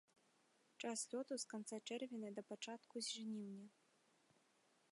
Час 0.81 1.01
лёту 1.11 1.33
з 1.43 1.45
канца 1.51 1.77
чэрвеня 1.87 2.29
да 2.37 2.41
пачатку 2.53 2.95
жніўня. 3.09 3.67